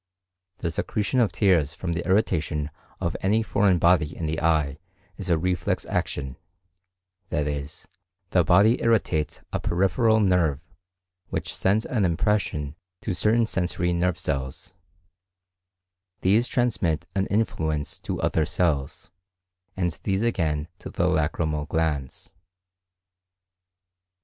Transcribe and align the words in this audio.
The 0.57 0.71
secretion 0.71 1.19
of 1.19 1.31
tears 1.31 1.75
from 1.75 1.93
the 1.93 2.03
irritation 2.07 2.71
of 2.99 3.15
any 3.21 3.43
foreign 3.43 3.77
body 3.77 4.17
in 4.17 4.25
the 4.25 4.41
eye 4.41 4.79
is 5.15 5.29
a 5.29 5.37
reflex 5.37 5.85
action;—that 5.85 7.47
is, 7.47 7.87
the 8.31 8.43
body 8.43 8.81
irritates 8.81 9.41
a 9.53 9.59
peripheral 9.59 10.19
nerve 10.19 10.59
which 11.29 11.55
sends 11.55 11.85
an 11.85 12.03
impression 12.03 12.75
to 13.01 13.13
certain 13.13 13.45
sensory 13.45 13.93
nerve 13.93 14.17
cells; 14.17 14.73
these 16.21 16.47
transmit 16.47 17.05
an 17.13 17.27
influence 17.27 17.99
to 17.99 18.19
other 18.21 18.43
cells, 18.43 19.11
and 19.77 19.99
these 20.01 20.23
again 20.23 20.67
to 20.79 20.89
the 20.89 21.05
lacrymal 21.07 21.67
glands. 21.69 22.33